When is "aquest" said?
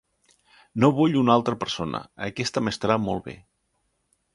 2.31-2.61